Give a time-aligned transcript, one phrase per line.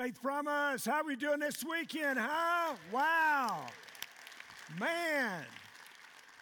[0.00, 2.72] Faith Promise, how are we doing this weekend, huh?
[2.90, 3.66] Wow.
[4.78, 5.44] Man,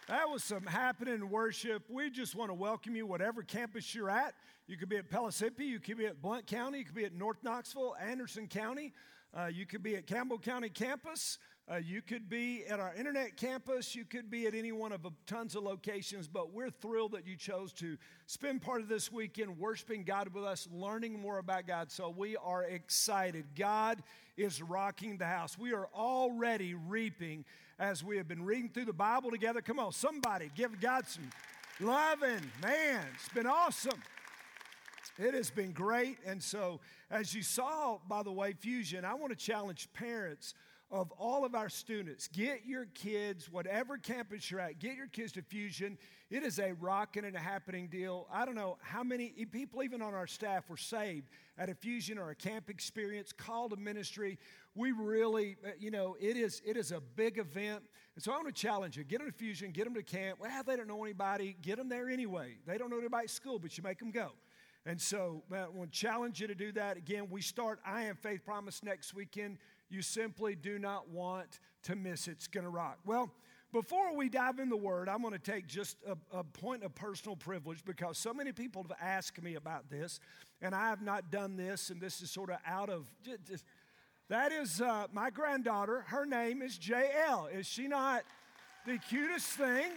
[0.07, 1.83] that was some happening worship.
[1.89, 4.33] We just want to welcome you, whatever campus you're at.
[4.67, 7.13] You could be at Pellissippi, you could be at Blount County, you could be at
[7.13, 8.93] North Knoxville, Anderson County,
[9.37, 11.37] uh, you could be at Campbell County campus,
[11.71, 15.05] uh, you could be at our internet campus, you could be at any one of
[15.27, 17.95] tons of locations, but we're thrilled that you chose to
[18.25, 21.91] spend part of this weekend worshiping God with us, learning more about God.
[21.91, 23.45] So we are excited.
[23.55, 24.01] God
[24.35, 25.59] is rocking the house.
[25.59, 27.45] We are already reaping
[27.77, 29.61] as we have been reading through the Bible together.
[29.61, 31.29] Come on, somebody give God some
[31.79, 32.51] loving.
[32.63, 34.01] Man, it's been awesome.
[35.19, 36.17] It has been great.
[36.25, 36.79] And so,
[37.11, 40.55] as you saw, by the way, Fusion, I want to challenge parents
[40.91, 42.27] of all of our students.
[42.27, 45.97] Get your kids, whatever campus you're at, get your kids to Fusion.
[46.31, 48.27] It is a rocking and a happening deal.
[48.31, 52.17] I don't know how many people, even on our staff, were saved at a Fusion
[52.17, 54.39] or a camp experience, called a ministry.
[54.73, 57.83] We really, uh, you know, it is, it is a big event.
[58.15, 60.39] And so I want to challenge you get them to Fusion, get them to camp.
[60.39, 62.57] Well, they don't know anybody, get them there anyway.
[62.65, 64.31] They don't know anybody at school, but you make them go.
[64.85, 66.97] And so I want to challenge you to do that.
[66.97, 69.57] Again, we start I Am Faith Promise next weekend.
[69.89, 72.31] You simply do not want to miss it.
[72.31, 72.99] It's going to rock.
[73.05, 73.31] Well,
[73.71, 76.95] before we dive in the word, I'm going to take just a, a, point of
[76.95, 80.19] personal privilege because so many people have asked me about this,
[80.61, 83.05] and I have not done this, and this is sort of out of.
[83.23, 83.65] Just,
[84.27, 86.01] that is uh, my granddaughter.
[86.07, 87.53] Her name is JL.
[87.53, 88.23] Is she not
[88.85, 89.91] the cutest thing?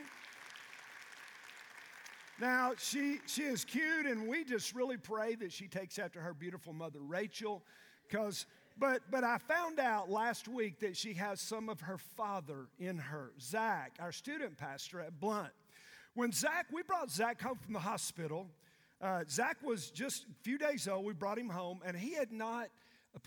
[2.40, 6.34] Now, she, she is cute, and we just really pray that she takes after her
[6.34, 7.62] beautiful mother, Rachel.
[8.08, 8.46] Because,
[8.78, 12.98] but, but I found out last week that she has some of her father in
[12.98, 13.32] her.
[13.40, 15.52] Zach, our student pastor at Blount.
[16.14, 18.48] When Zach, we brought Zach home from the hospital.
[19.00, 21.04] Uh, Zach was just a few days old.
[21.04, 22.68] We brought him home, and he had not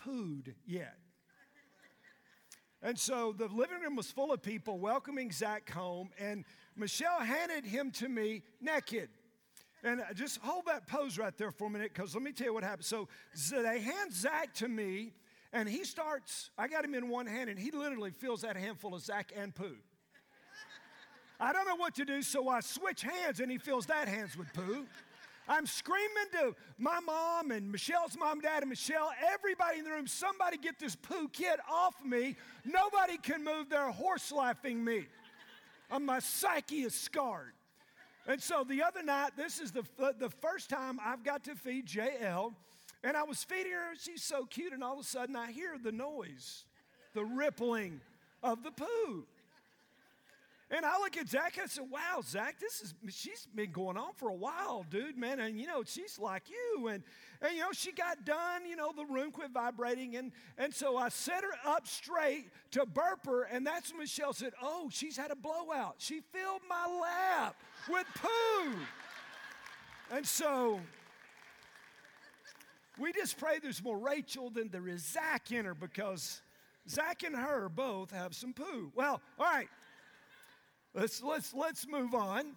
[0.05, 0.95] pooed yet.
[2.81, 7.65] And so the living room was full of people welcoming Zach home, and Michelle handed
[7.65, 9.09] him to me naked.
[9.83, 12.53] And just hold that pose right there for a minute, because let me tell you
[12.53, 12.85] what happened.
[12.85, 13.07] So
[13.51, 15.13] they hand Zach to me,
[15.55, 18.93] and he starts, I got him in one hand, and he literally fills that handful
[18.93, 19.77] of Zach and poo.
[21.39, 24.37] I don't know what to do, so I switch hands, and he fills that hands
[24.37, 24.85] with poo.
[25.47, 30.07] I'm screaming to my mom and Michelle's mom, dad, and Michelle, everybody in the room,
[30.07, 32.35] somebody get this poo kid off me.
[32.65, 33.69] Nobody can move.
[33.69, 35.05] They're horse laughing me.
[35.89, 37.53] And my psyche is scarred.
[38.27, 39.83] And so the other night, this is the,
[40.19, 42.55] the first time I've got to feed JL.
[43.05, 45.77] And I was feeding her, she's so cute, and all of a sudden I hear
[45.81, 46.65] the noise,
[47.13, 48.01] the rippling
[48.41, 49.25] of the poo.
[50.71, 53.97] And I look at Zach and I said, wow, Zach, this is, she's been going
[53.97, 55.39] on for a while, dude, man.
[55.39, 56.87] And, you know, she's like you.
[56.87, 57.03] And,
[57.43, 60.15] and you know, she got done, you know, the room quit vibrating.
[60.15, 63.43] And, and so I set her up straight to burp her.
[63.43, 65.97] And that's when Michelle said, oh, she's had a blowout.
[65.99, 67.55] She filled my lap
[67.87, 68.73] with poo.
[70.11, 70.79] And so
[72.99, 76.41] we just pray there's more Rachel than there is Zach in her because
[76.87, 78.91] Zach and her both have some poo.
[78.95, 79.67] Well, all right.
[80.93, 82.53] Let's, let's, let's move on.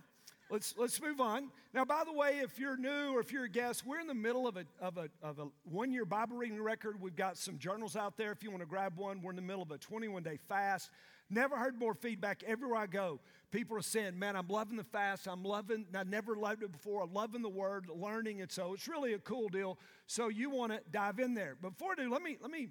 [0.50, 1.50] Let's, let's move on.
[1.74, 4.14] Now, by the way, if you're new or if you're a guest, we're in the
[4.14, 7.00] middle of a, of a, of a one year Bible reading record.
[7.00, 9.20] We've got some journals out there if you want to grab one.
[9.20, 10.90] We're in the middle of a 21 day fast.
[11.30, 13.20] Never heard more feedback everywhere I go.
[13.50, 15.26] People are saying, Man, I'm loving the fast.
[15.26, 17.02] I'm loving, I never loved it before.
[17.02, 18.50] I'm loving the word, learning it.
[18.50, 19.78] So it's really a cool deal.
[20.06, 21.56] So you want to dive in there.
[21.60, 22.68] Before I do, let me, let me,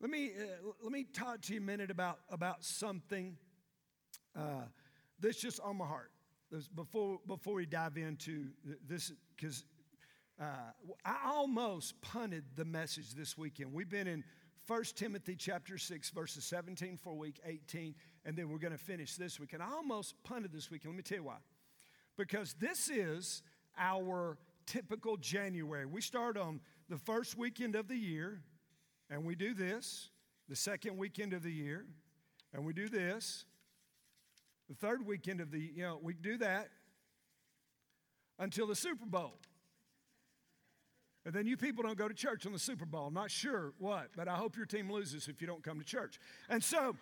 [0.00, 3.36] let me, uh, let me talk to you a minute about, about something.
[4.36, 4.64] Uh,
[5.20, 6.10] this just on my heart.
[6.74, 8.48] Before, before we dive into
[8.86, 9.64] this, because
[10.40, 10.44] uh,
[11.04, 13.72] I almost punted the message this weekend.
[13.72, 14.24] We've been in
[14.68, 19.16] 1 Timothy chapter 6, verses 17 for week 18, and then we're going to finish
[19.16, 19.52] this week.
[19.52, 20.94] And I almost punted this weekend.
[20.94, 21.38] Let me tell you why.
[22.16, 23.42] Because this is
[23.76, 25.86] our typical January.
[25.86, 28.40] We start on the first weekend of the year,
[29.10, 30.10] and we do this.
[30.48, 31.86] The second weekend of the year,
[32.52, 33.44] and we do this.
[34.68, 36.68] The third weekend of the, you know, we do that
[38.38, 39.34] until the Super Bowl.
[41.24, 43.06] And then you people don't go to church on the Super Bowl.
[43.06, 45.84] I'm not sure what, but I hope your team loses if you don't come to
[45.84, 46.18] church.
[46.48, 46.96] And so,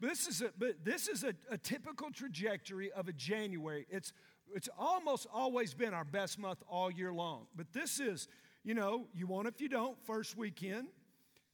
[0.00, 3.86] this is a, but this is a, a typical trajectory of a January.
[3.90, 4.12] It's,
[4.54, 7.46] it's almost always been our best month all year long.
[7.54, 8.28] But this is,
[8.64, 10.88] you know, you want if you don't, first weekend.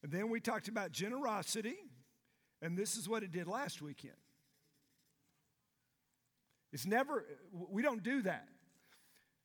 [0.02, 1.76] And then we talked about generosity.
[2.62, 4.14] And this is what it did last weekend.
[6.72, 8.46] It's never, we don't do that.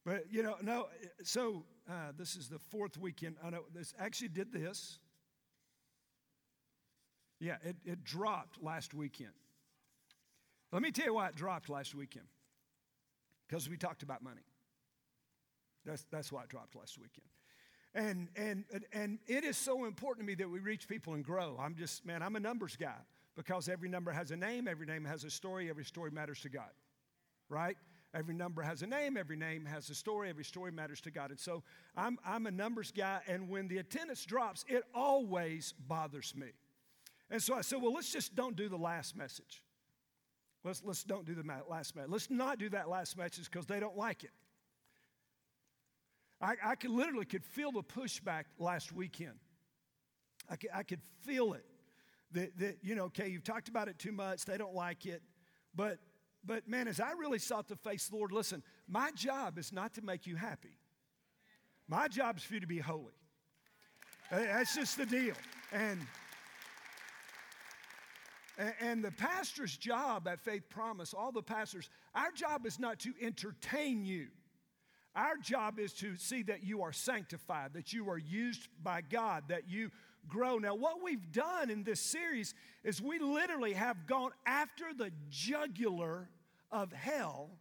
[0.06, 0.88] But, you know, no,
[1.24, 3.38] so uh, this is the fourth weekend.
[3.44, 5.00] I know this actually did this.
[7.40, 9.34] Yeah, it, it dropped last weekend.
[10.72, 12.26] Let me tell you why it dropped last weekend.
[13.48, 14.46] Because we talked about money.
[15.86, 17.28] That's, that's why it dropped last weekend.
[17.94, 21.58] And, and, and it is so important to me that we reach people and grow.
[21.60, 22.98] I'm just, man, I'm a numbers guy
[23.36, 26.50] because every number has a name, every name has a story, every story matters to
[26.50, 26.70] God,
[27.50, 27.78] right?
[28.16, 31.32] Every number has a name, every name has a story, every story matters to God.
[31.32, 31.64] And so
[31.98, 36.48] I'm, I'm a numbers guy, and when the attendance drops, it always bothers me.
[37.30, 39.62] And so I said, well, let's just don't do the last message.
[40.64, 42.10] Let's, let's don't do the last message.
[42.10, 44.32] Let's not do that last message because they don't like it.
[46.40, 49.40] I, I could literally could feel the pushback last weekend.
[50.50, 51.66] I could, I could feel it.
[52.32, 55.22] That, that, you know, okay, you've talked about it too much, they don't like it.
[55.76, 56.00] But,
[56.46, 59.94] but man, as I really sought to face the Lord, listen, my job is not
[59.96, 60.78] to make you happy.
[61.88, 63.14] My job is for you to be holy.
[64.32, 65.36] That's just the deal.
[65.72, 66.00] And,
[68.80, 73.14] and the pastor's job at Faith Promise, all the pastors, our job is not to
[73.22, 74.28] entertain you.
[75.16, 79.46] Our job is to see that you are sanctified, that you are used by God,
[79.48, 79.92] that you
[80.28, 80.58] grow.
[80.58, 82.54] Now, what we've done in this series
[82.84, 86.28] is we literally have gone after the jugular
[86.76, 87.52] of hell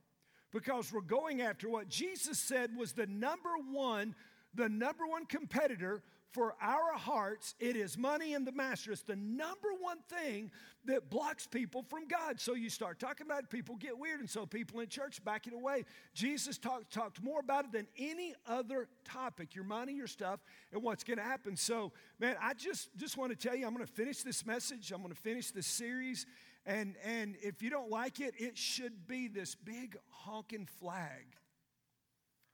[0.53, 4.15] because we're going after what Jesus said was the number one,
[4.55, 6.03] the number one competitor
[6.33, 8.91] for our hearts, it is money and the master.
[8.91, 10.51] It's the number one thing
[10.87, 12.41] that blocks people from God.
[12.41, 15.55] So you start talking about it, people get weird, and so people in church backing
[15.55, 15.85] away.
[16.13, 20.41] Jesus talked, talked more about it than any other topic your money, your stuff,
[20.73, 21.57] and what's going to happen.
[21.57, 24.91] So, man, I just, just want to tell you, I'm going to finish this message,
[24.91, 26.27] I'm going to finish this series.
[26.67, 31.37] And, and if you don't like it, it should be this big honking flag.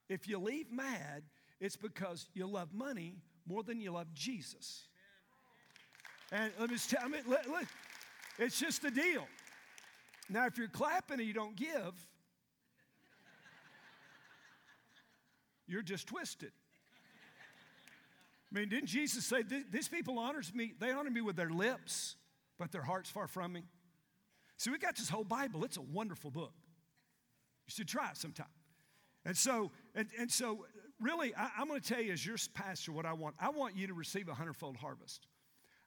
[0.09, 1.23] If you leave mad,
[1.61, 4.89] it's because you love money more than you love Jesus.
[6.33, 7.67] And let me just tell let, let,
[8.39, 9.27] it's just the deal.
[10.29, 11.95] Now, if you're clapping and you don't give,
[15.67, 16.53] you're just twisted.
[18.53, 22.17] I mean, didn't Jesus say, These people honors me, they honor me with their lips,
[22.59, 23.63] but their heart's far from me?
[24.61, 25.65] See, we got this whole Bible.
[25.65, 26.53] It's a wonderful book.
[27.67, 28.45] You should try it sometime.
[29.25, 30.67] And so, and, and so
[31.01, 33.37] really, I, am going to tell you as your pastor what I want.
[33.41, 35.27] I want you to receive a hundredfold harvest.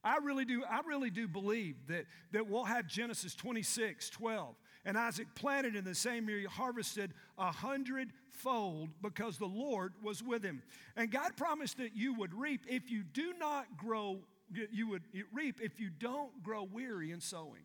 [0.03, 4.55] I really do, I really do believe that, that we'll have Genesis 26, 12.
[4.85, 10.23] And Isaac planted in the same year, he harvested a hundredfold because the Lord was
[10.23, 10.63] with him.
[10.97, 14.21] And God promised that you would reap if you do not grow,
[14.71, 17.61] you would reap if you don't grow weary in sowing.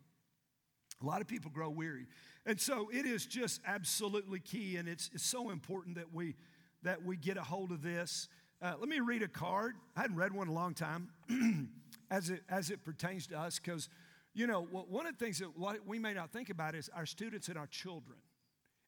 [1.01, 2.07] A lot of people grow weary.
[2.45, 6.35] And so it is just absolutely key, and it's, it's so important that we
[6.83, 8.29] that we get a hold of this.
[8.61, 9.75] Uh, let me read a card.
[9.95, 11.09] I hadn't read one in a long time
[12.11, 13.89] as, it, as it pertains to us because,
[14.33, 15.51] you know, one of the things that
[15.85, 18.17] we may not think about is our students and our children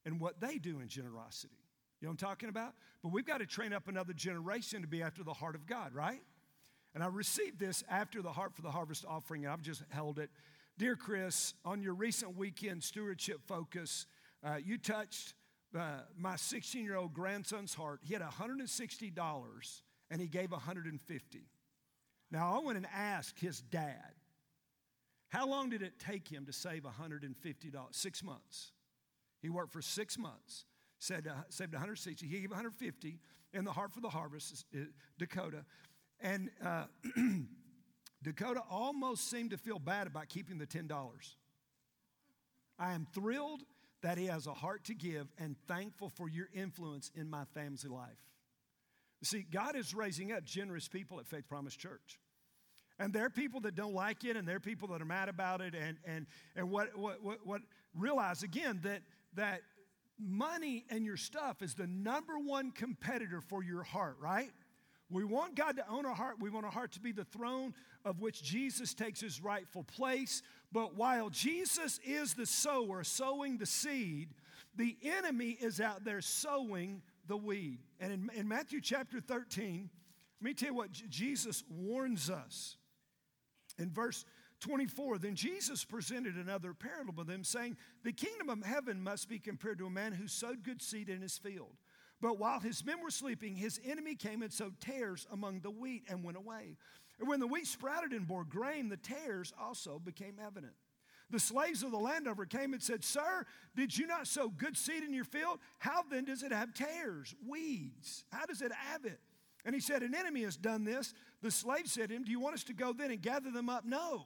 [0.05, 1.55] and what they do in generosity.
[1.99, 2.73] You know what I'm talking about?
[3.03, 5.93] But we've got to train up another generation to be after the heart of God,
[5.93, 6.21] right?
[6.93, 10.19] And I received this after the Heart for the Harvest offering, and I've just held
[10.19, 10.29] it.
[10.77, 14.07] Dear Chris, on your recent weekend stewardship focus,
[14.43, 15.35] uh, you touched
[15.77, 17.99] uh, my 16 year old grandson's heart.
[18.03, 21.39] He had $160 and he gave 150
[22.31, 24.15] Now, I went and asked his dad,
[25.29, 27.35] how long did it take him to save $150?
[27.91, 28.71] Six months.
[29.41, 30.65] He worked for six months,
[30.99, 33.19] said, uh, saved 160 He gave 150
[33.53, 34.79] in the Heart for the Harvest, uh,
[35.17, 35.63] Dakota.
[36.19, 36.85] And uh,
[38.23, 40.89] Dakota almost seemed to feel bad about keeping the $10.
[42.77, 43.63] I am thrilled
[44.01, 47.89] that he has a heart to give and thankful for your influence in my family
[47.89, 48.09] life.
[49.23, 52.19] See, God is raising up generous people at Faith Promise Church.
[52.97, 55.29] And there are people that don't like it, and there are people that are mad
[55.29, 57.61] about it, and, and, and what, what, what, what
[57.95, 59.01] realize again that,
[59.35, 59.61] that
[60.19, 64.51] money and your stuff is the number one competitor for your heart, right?
[65.11, 66.37] We want God to own our heart.
[66.39, 67.73] We want our heart to be the throne
[68.05, 70.41] of which Jesus takes his rightful place.
[70.71, 74.29] But while Jesus is the sower, sowing the seed,
[74.75, 77.79] the enemy is out there sowing the weed.
[77.99, 79.89] And in, in Matthew chapter 13,
[80.41, 82.77] let me tell you what Jesus warns us.
[83.77, 84.25] In verse
[84.61, 89.39] 24, then Jesus presented another parable to them, saying, The kingdom of heaven must be
[89.39, 91.75] compared to a man who sowed good seed in his field.
[92.21, 96.03] But while his men were sleeping, his enemy came and sowed tares among the wheat
[96.07, 96.77] and went away.
[97.19, 100.73] And when the wheat sprouted and bore grain, the tares also became evident.
[101.31, 105.03] The slaves of the landowner came and said, Sir, did you not sow good seed
[105.03, 105.59] in your field?
[105.79, 108.25] How then does it have tares, weeds?
[108.31, 109.19] How does it have it?
[109.63, 111.13] And he said, An enemy has done this.
[111.41, 113.69] The slave said to him, Do you want us to go then and gather them
[113.69, 113.85] up?
[113.85, 114.25] No.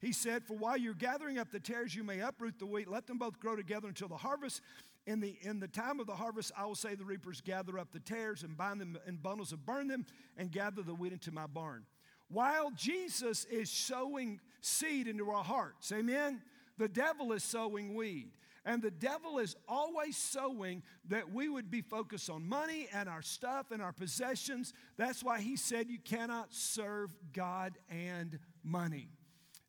[0.00, 2.88] he said, For while you're gathering up the tares, you may uproot the wheat.
[2.88, 4.60] Let them both grow together until the harvest.
[5.06, 7.90] In the, in the time of the harvest, I will say the reapers gather up
[7.92, 10.06] the tares and bind them in bundles and burn them
[10.36, 11.84] and gather the wheat into my barn.
[12.28, 16.40] While Jesus is sowing seed into our hearts, amen,
[16.78, 18.30] the devil is sowing weed.
[18.64, 23.22] And the devil is always sowing that we would be focused on money and our
[23.22, 24.72] stuff and our possessions.
[24.96, 29.08] That's why he said you cannot serve God and money.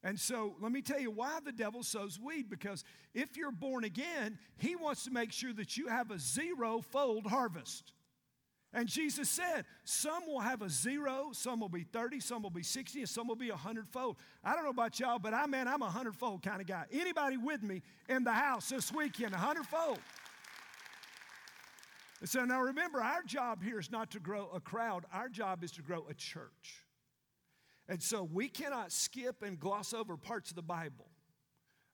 [0.03, 2.83] And so let me tell you why the devil sows weed because
[3.13, 7.25] if you're born again, he wants to make sure that you have a zero fold
[7.25, 7.93] harvest.
[8.74, 12.63] And Jesus said, some will have a zero, some will be 30, some will be
[12.63, 14.17] 60, and some will be a hundredfold.
[14.43, 16.86] I don't know about y'all, but I man, I'm a hundredfold kind of guy.
[16.91, 20.00] Anybody with me in the house this weekend, a hundredfold?
[22.25, 25.72] So now remember, our job here is not to grow a crowd, our job is
[25.74, 26.82] to grow a church.
[27.87, 31.07] And so we cannot skip and gloss over parts of the Bible.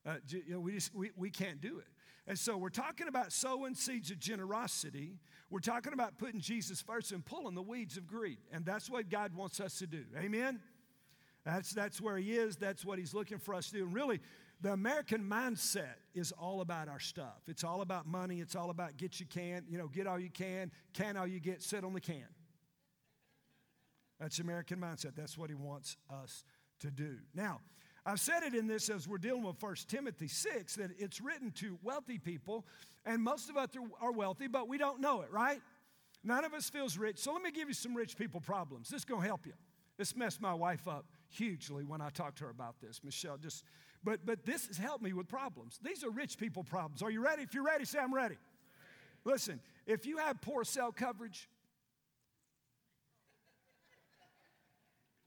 [0.06, 1.86] Uh, you know, we, just, we, we can't do it.
[2.26, 5.18] And so we're talking about sowing seeds of generosity.
[5.50, 8.38] We're talking about putting Jesus first and pulling the weeds of greed.
[8.52, 10.04] And that's what God wants us to do.
[10.16, 10.60] Amen?
[11.44, 12.56] That's, that's where He is.
[12.56, 13.84] That's what He's looking for us to do.
[13.84, 14.20] And really,
[14.60, 17.40] the American mindset is all about our stuff.
[17.48, 18.40] It's all about money.
[18.40, 21.40] It's all about get you can, you know, get all you can, can all you
[21.40, 22.26] get, sit on the can.
[24.20, 25.16] That's American mindset.
[25.16, 26.44] That's what he wants us
[26.80, 27.16] to do.
[27.34, 27.60] Now,
[28.04, 31.50] I've said it in this as we're dealing with 1 Timothy 6 that it's written
[31.52, 32.66] to wealthy people,
[33.04, 35.60] and most of us are wealthy, but we don't know it, right?
[36.22, 37.18] None of us feels rich.
[37.18, 38.88] So let me give you some rich people problems.
[38.90, 39.52] This is going to help you.
[39.96, 43.02] This messed my wife up hugely when I talked to her about this.
[43.04, 43.64] Michelle just
[44.02, 45.78] but but this has helped me with problems.
[45.82, 47.02] These are rich people problems.
[47.02, 47.42] Are you ready?
[47.42, 48.36] If you're ready, say I'm ready.
[49.24, 51.49] Listen, if you have poor cell coverage,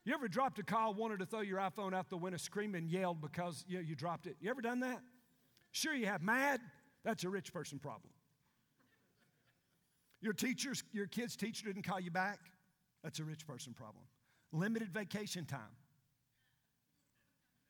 [0.05, 2.91] You ever dropped a call, wanted to throw your iPhone out the window, screaming, and
[2.91, 4.35] yelled because you, know, you dropped it?
[4.41, 4.99] You ever done that?
[5.71, 6.21] Sure, you have.
[6.21, 6.59] Mad?
[7.05, 8.11] That's a rich person problem.
[10.21, 12.39] Your teachers, your kid's teacher didn't call you back?
[13.03, 14.03] That's a rich person problem.
[14.51, 15.59] Limited vacation time.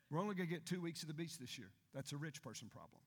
[0.10, 1.72] We're only going to get two weeks of the beach this year.
[1.94, 3.00] That's a rich person problem.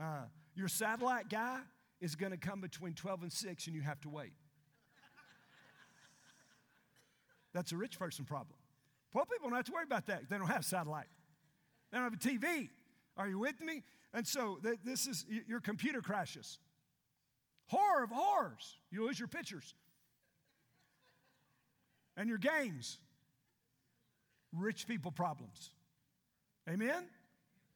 [0.00, 1.58] Uh, your satellite guy
[2.00, 4.32] is going to come between 12 and 6 and you have to wait.
[7.52, 8.56] That's a rich person problem.
[9.12, 10.28] Poor people don't have to worry about that.
[10.28, 11.08] They don't have satellite.
[11.90, 12.68] They don't have a TV.
[13.16, 13.82] Are you with me?
[14.12, 16.58] And so th- this is your computer crashes.
[17.66, 18.76] Horror of horrors.
[18.90, 19.74] You lose your pictures
[22.16, 22.98] and your games.
[24.52, 25.70] Rich people problems.
[26.68, 27.04] Amen?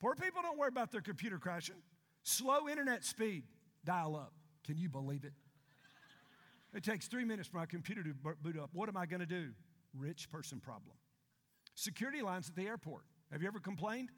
[0.00, 1.76] Poor people don't worry about their computer crashing.
[2.24, 3.44] Slow internet speed,
[3.84, 4.32] dial up.
[4.64, 5.32] Can you believe it?
[6.74, 8.70] It takes three minutes for my computer to boot up.
[8.72, 9.50] What am I going to do?
[9.96, 10.96] rich person problem.
[11.74, 13.02] Security lines at the airport.
[13.30, 14.10] Have you ever complained?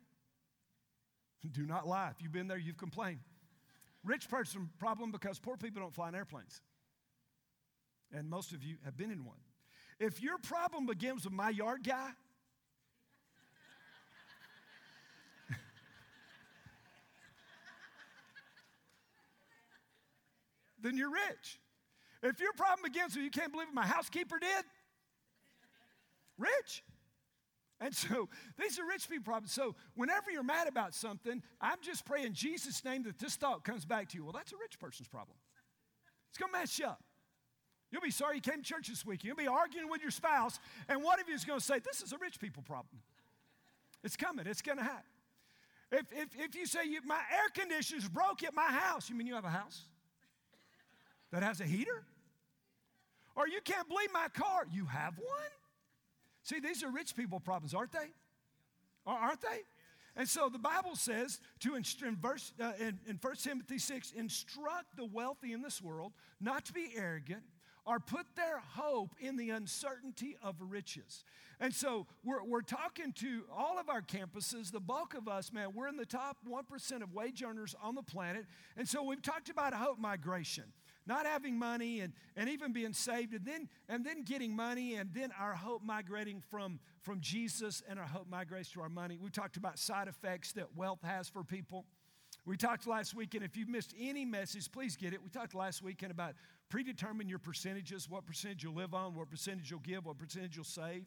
[1.51, 2.09] Do not lie.
[2.11, 3.21] If you've been there, you've complained.
[4.03, 6.63] Rich person problem because poor people don't fly in airplanes.
[8.13, 9.37] And most of you have been in one.
[10.01, 12.09] If your problem begins with my yard guy,
[20.83, 21.61] then you're rich.
[22.25, 24.65] If your problem begins with you can't believe my housekeeper did,
[26.39, 26.83] rich.
[27.81, 29.53] And so these are rich people problems.
[29.53, 33.63] So whenever you're mad about something, I'm just praying in Jesus' name that this thought
[33.63, 34.25] comes back to you.
[34.25, 35.37] Well, that's a rich person's problem.
[36.31, 37.03] It's to mess you up.
[37.91, 39.23] You'll be sorry you came to church this week.
[39.23, 42.13] You'll be arguing with your spouse, and one of you is to say, This is
[42.13, 43.03] a rich people problem.
[44.03, 45.05] It's coming, it's to happen.
[45.93, 49.27] If, if, if you say, you, My air conditioner's broke at my house, you mean
[49.27, 49.83] you have a house
[51.31, 52.03] that has a heater?
[53.37, 55.53] Or you can't believe my car, you have one?
[56.43, 58.11] See, these are rich people problems, aren't they?
[59.07, 59.63] Aren't they?
[60.17, 61.85] And so the Bible says to in,
[62.17, 66.73] verse, uh, in, in 1 Timothy 6 instruct the wealthy in this world not to
[66.73, 67.43] be arrogant
[67.87, 71.25] or put their hope in the uncertainty of riches.
[71.61, 75.73] And so we're, we're talking to all of our campuses, the bulk of us, man,
[75.75, 78.47] we're in the top 1% of wage earners on the planet.
[78.77, 80.65] And so we've talked about hope migration
[81.07, 85.11] not having money and, and even being saved and then and then getting money and
[85.13, 89.19] then our hope migrating from from jesus and our hope migrates to our money.
[89.21, 91.85] We talked about side effects that wealth has for people.
[92.47, 95.23] We talked last weekend if you missed any message please get it.
[95.23, 96.35] We talked last weekend about
[96.71, 100.65] predetermine your percentages what percentage you'll live on what percentage you'll give what percentage you'll
[100.65, 101.05] save.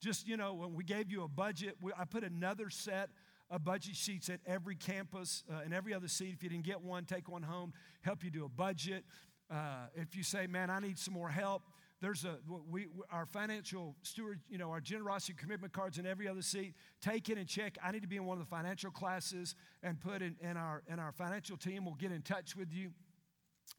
[0.00, 3.10] Just you know when we gave you a budget we, i put another set
[3.50, 6.32] of budget sheets at every campus uh, and every other seat.
[6.32, 7.72] If you didn't get one take one home
[8.02, 9.04] help you do a budget
[9.50, 11.62] uh, if you say, man, I need some more help,
[12.00, 12.36] there's a
[12.70, 16.74] we our financial steward, you know, our generosity commitment cards in every other seat.
[17.00, 17.78] Take it and check.
[17.82, 20.82] I need to be in one of the financial classes and put in, in our
[20.86, 22.90] in our financial team will get in touch with you.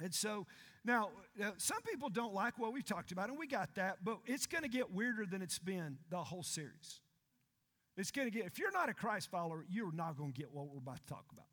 [0.02, 0.48] And so
[0.84, 1.10] now,
[1.44, 4.46] uh, some people don't like what we've talked about, and we got that, but it's
[4.46, 7.02] going to get weirder than it's been the whole series.
[7.98, 10.52] It's going to get, if you're not a Christ follower, you're not going to get
[10.52, 11.46] what we're about to talk about.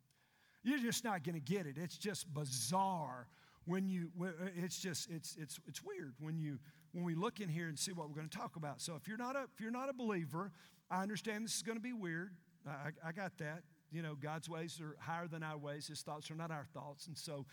[0.64, 1.76] You're just not going to get it.
[1.76, 3.26] It's just bizarre
[3.64, 6.58] when you, uh, it's just, it's, it's, it's weird when you,
[6.92, 8.80] when we look in here and see what we're going to talk about.
[8.80, 10.52] So if you're not a, if you're not a believer,
[10.90, 12.32] I understand this is going to be weird.
[12.66, 13.62] I, I got that.
[13.90, 15.88] You know, God's ways are higher than our ways.
[15.88, 17.06] His thoughts are not our thoughts.
[17.06, 17.46] And so,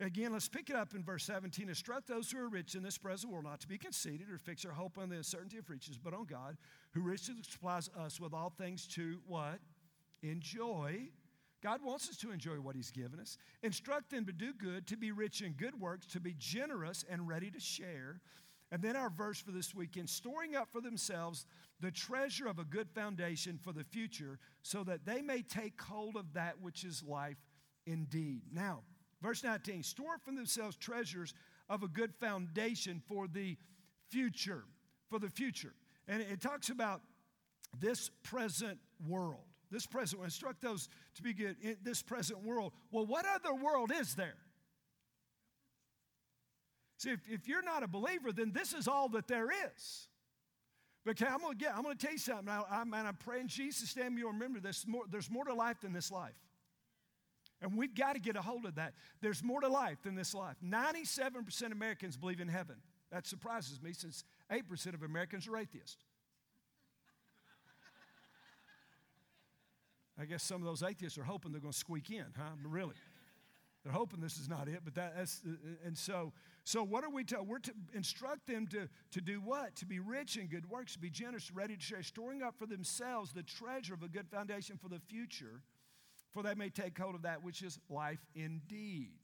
[0.00, 1.68] Again, let's pick it up in verse 17.
[1.68, 4.62] Instruct those who are rich in this present world not to be conceited or fix
[4.62, 6.56] their hope on the uncertainty of riches, but on God,
[6.92, 9.58] who richly supplies us with all things to what?
[10.22, 11.08] Enjoy.
[11.62, 13.38] God wants us to enjoy what He's given us.
[13.62, 17.28] Instruct them to do good, to be rich in good works, to be generous and
[17.28, 18.20] ready to share.
[18.70, 21.46] And then our verse for this weekend storing up for themselves
[21.80, 26.16] the treasure of a good foundation for the future, so that they may take hold
[26.16, 27.38] of that which is life
[27.86, 28.42] indeed.
[28.52, 28.82] Now,
[29.20, 31.34] Verse 19 store for themselves treasures
[31.68, 33.56] of a good foundation for the
[34.10, 34.64] future.
[35.10, 35.74] For the future.
[36.06, 37.02] And it talks about
[37.78, 39.47] this present world.
[39.70, 42.72] This present, instruct those to be good in this present world.
[42.90, 44.36] Well, what other world is there?
[46.96, 50.08] See, if, if you're not a believer, then this is all that there is.
[51.04, 52.48] But I'm gonna I'm gonna tell you something.
[52.48, 54.86] I, I'm, and I'm praying Jesus' name you'll remember this.
[54.86, 56.34] More, there's more to life than this life.
[57.60, 58.94] And we've got to get a hold of that.
[59.20, 60.56] There's more to life than this life.
[60.64, 62.76] 97% of Americans believe in heaven.
[63.10, 64.22] That surprises me since
[64.52, 66.04] 8% of Americans are atheists.
[70.20, 72.50] I guess some of those atheists are hoping they're going to squeak in, huh?
[72.64, 72.94] Really.
[73.84, 75.40] They're hoping this is not it, but that, that's,
[75.84, 76.32] and so,
[76.64, 79.76] so what are we to, we're to instruct them to, to do what?
[79.76, 82.66] To be rich in good works, to be generous, ready to share, storing up for
[82.66, 85.62] themselves the treasure of a good foundation for the future
[86.32, 89.18] for they may take hold of that which is life indeed.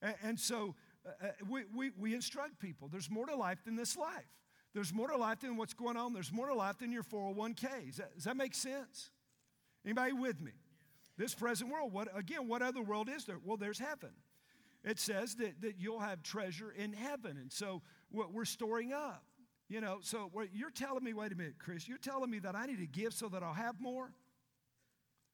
[0.00, 0.74] And, and so
[1.06, 4.24] uh, uh, we, we, we instruct people there's more to life than this life.
[4.72, 6.12] There's more to life than what's going on.
[6.12, 7.86] There's more to life than your 401k.
[7.86, 9.10] Does that, does that make sense?
[9.84, 10.52] Anybody with me?
[11.16, 13.36] This present world, what again, what other world is there?
[13.44, 14.10] Well, there's heaven.
[14.84, 17.36] It says that, that you'll have treasure in heaven.
[17.38, 19.24] And so what we're storing up.
[19.68, 22.66] You know, so you're telling me, wait a minute, Chris, you're telling me that I
[22.66, 24.10] need to give so that I'll have more?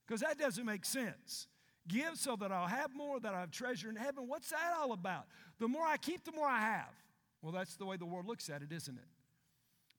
[0.06, 1.48] Because that doesn't make sense.
[1.88, 4.28] Give so that I'll have more, that I'll have treasure in heaven.
[4.28, 5.26] What's that all about?
[5.58, 6.94] The more I keep, the more I have.
[7.42, 9.08] Well, that's the way the world looks at it, isn't it?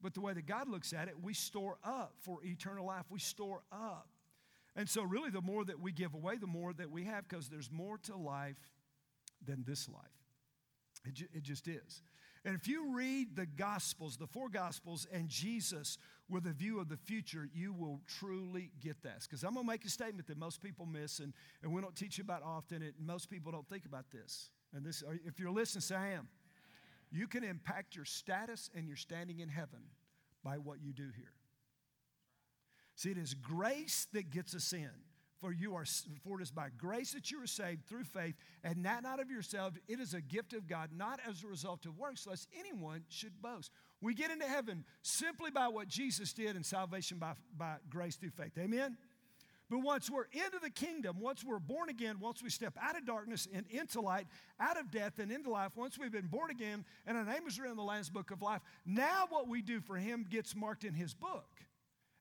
[0.02, 3.06] But the way that God looks at it, we store up for eternal life.
[3.10, 4.08] We store up.
[4.76, 7.50] And so, really, the more that we give away, the more that we have, because
[7.50, 8.72] there's more to life
[9.46, 10.02] than this life.
[11.06, 12.04] It, ju- it just is.
[12.44, 16.90] And if you read the Gospels, the four Gospels, and Jesus with a view of
[16.90, 19.28] the future, you will truly get this.
[19.28, 21.96] Because I'm going to make a statement that most people miss, and, and we don't
[21.96, 24.50] teach about often, and most people don't think about this.
[24.74, 26.30] And this, if you're listening, say, I am.
[27.12, 29.82] You can impact your status and your standing in heaven
[30.44, 31.34] by what you do here.
[33.02, 34.92] See, it is grace that gets us in.
[35.40, 35.86] For you are
[36.24, 39.32] for it is by grace that you are saved through faith, and that not of
[39.32, 39.80] yourselves.
[39.88, 43.42] It is a gift of God, not as a result of works, lest anyone should
[43.42, 43.72] boast.
[44.02, 48.30] We get into heaven simply by what Jesus did and salvation by, by grace through
[48.30, 48.56] faith.
[48.60, 48.98] Amen?
[49.68, 53.08] But once we're into the kingdom, once we're born again, once we step out of
[53.08, 54.28] darkness and into light,
[54.60, 57.58] out of death and into life, once we've been born again and our name is
[57.58, 60.84] written in the Lamb's book of life, now what we do for him gets marked
[60.84, 61.48] in his book.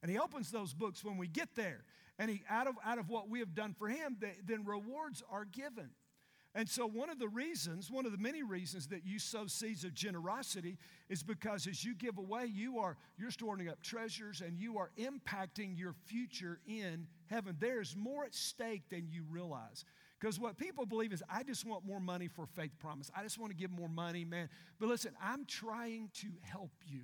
[0.02, 1.84] And he opens those books when we get there
[2.18, 5.44] and he, out, of, out of what we have done for him, then rewards are
[5.44, 5.90] given.
[6.54, 9.84] And so, one of the reasons, one of the many reasons that you sow seeds
[9.84, 14.58] of generosity is because as you give away, you are you're storing up treasures and
[14.58, 17.56] you are impacting your future in heaven.
[17.60, 19.84] There's more at stake than you realize.
[20.20, 23.12] Because what people believe is, I just want more money for faith promise.
[23.16, 24.48] I just want to give more money, man.
[24.80, 27.02] But listen, I'm trying to help you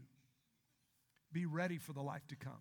[1.32, 2.58] be ready for the life to come.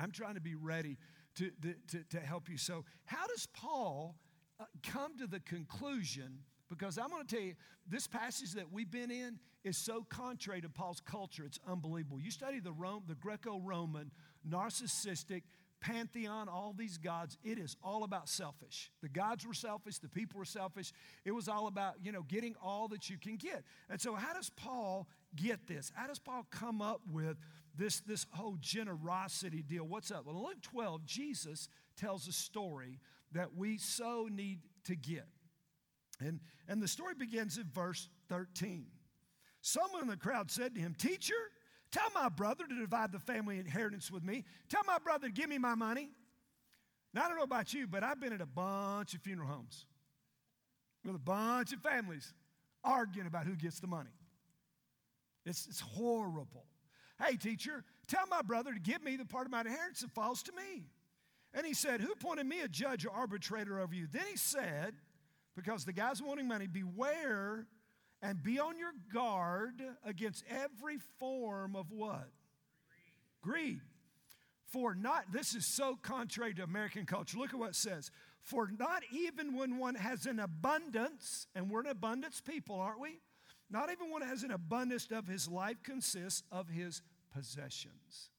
[0.00, 0.96] I'm trying to be ready
[1.36, 1.50] to,
[1.88, 2.56] to, to help you.
[2.56, 4.16] So, how does Paul
[4.58, 6.38] uh, come to the conclusion?
[6.68, 7.54] Because I'm going to tell you,
[7.88, 12.20] this passage that we've been in is so contrary to Paul's culture, it's unbelievable.
[12.20, 14.12] You study the, Rome, the Greco Roman,
[14.48, 15.42] narcissistic,
[15.80, 18.90] pantheon, all these gods, it is all about selfish.
[19.02, 20.92] The gods were selfish, the people were selfish.
[21.24, 23.64] It was all about, you know, getting all that you can get.
[23.88, 25.90] And so, how does Paul get this?
[25.94, 27.36] How does Paul come up with
[27.76, 29.84] this, this whole generosity deal.
[29.84, 30.26] What's up?
[30.26, 32.98] Well, in Luke 12, Jesus tells a story
[33.32, 35.26] that we so need to get.
[36.20, 38.86] And, and the story begins in verse 13.
[39.62, 41.34] Someone in the crowd said to him, Teacher,
[41.90, 44.44] tell my brother to divide the family inheritance with me.
[44.68, 46.10] Tell my brother to give me my money.
[47.12, 49.86] Now, I don't know about you, but I've been at a bunch of funeral homes
[51.04, 52.32] with a bunch of families
[52.84, 54.10] arguing about who gets the money.
[55.44, 56.64] It's, it's horrible.
[57.22, 60.42] Hey, teacher, tell my brother to give me the part of my inheritance that falls
[60.44, 60.84] to me.
[61.52, 64.06] And he said, Who appointed me a judge or arbitrator over you?
[64.10, 64.94] Then he said,
[65.54, 67.66] Because the guy's wanting money, beware
[68.22, 72.28] and be on your guard against every form of what?
[73.42, 73.52] Greed.
[73.52, 73.80] Greed.
[74.66, 77.38] For not, this is so contrary to American culture.
[77.38, 78.10] Look at what it says.
[78.40, 83.18] For not even when one has an abundance, and we're an abundance people, aren't we?
[83.68, 87.02] Not even when one has an abundance of his life consists of his
[87.34, 88.30] possessions.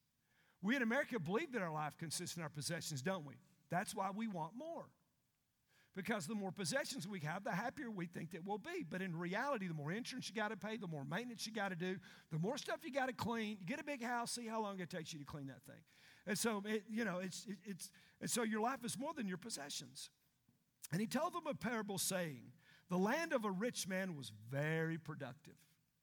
[0.62, 3.36] We in America believe that our life consists in our possessions, don't we?
[3.70, 4.86] That's why we want more.
[5.96, 8.86] Because the more possessions we have, the happier we think that we'll be.
[8.90, 11.70] But in reality, the more insurance you got to pay, the more maintenance you got
[11.70, 11.98] to do,
[12.32, 13.58] the more stuff you got to clean.
[13.66, 15.82] Get a big house, see how long it takes you to clean that thing.
[16.26, 17.90] And so, it, you know, it's, it, it's,
[18.22, 20.10] and so your life is more than your possessions.
[20.92, 22.54] And he told them a parable saying,
[22.90, 25.56] The land of a rich man was very productive.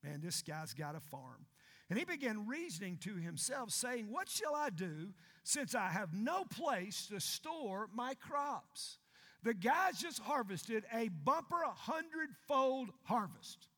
[0.03, 1.47] Man, this guy's got a farm.
[1.91, 5.09] And he began reasoning to himself, saying, What shall I do
[5.43, 8.99] since I have no place to store my crops?
[9.43, 13.69] The guy's just harvested a bumper, a hundredfold harvest.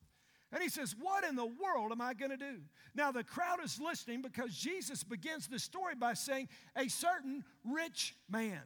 [0.53, 2.57] And he says, What in the world am I going to do?
[2.97, 8.17] Now, the crowd is listening because Jesus begins the story by saying, A certain rich
[8.29, 8.63] man.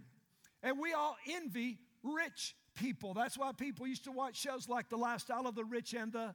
[0.63, 3.13] And we all envy rich people.
[3.13, 6.35] That's why people used to watch shows like The Lifestyle of the Rich and the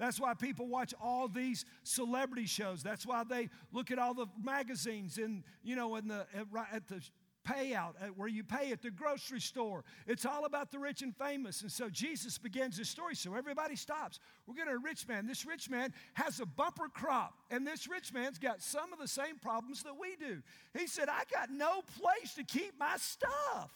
[0.00, 2.82] that's why people watch all these celebrity shows.
[2.82, 6.88] That's why they look at all the magazines in, you know, in the, at, at
[6.88, 7.02] the
[7.46, 9.84] payout where you pay at the grocery store.
[10.06, 11.60] It's all about the rich and famous.
[11.60, 13.14] And so Jesus begins this story.
[13.14, 14.20] So everybody stops.
[14.46, 15.26] We're getting a rich man.
[15.26, 19.08] This rich man has a bumper crop, and this rich man's got some of the
[19.08, 20.40] same problems that we do.
[20.78, 23.70] He said, I got no place to keep my stuff.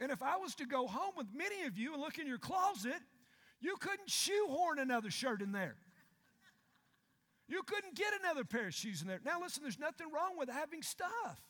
[0.00, 2.38] And if I was to go home with many of you and look in your
[2.38, 3.00] closet,
[3.62, 5.76] you couldn't shoehorn another shirt in there.
[7.48, 9.20] You couldn't get another pair of shoes in there.
[9.24, 11.40] Now, listen, there's nothing wrong with having stuff.